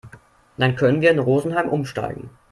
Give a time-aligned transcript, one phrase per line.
[0.57, 2.31] Dann können wir in Rosenheim umsteigen.